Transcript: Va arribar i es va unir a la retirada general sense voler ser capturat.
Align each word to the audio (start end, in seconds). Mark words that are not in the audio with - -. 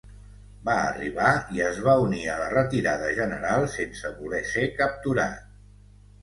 Va 0.67 0.75
arribar 0.85 1.33
i 1.57 1.61
es 1.65 1.81
va 1.87 1.93
unir 2.05 2.21
a 2.31 2.37
la 2.39 2.47
retirada 2.53 3.11
general 3.19 3.67
sense 3.75 4.13
voler 4.23 4.41
ser 4.55 4.65
capturat. 4.81 5.47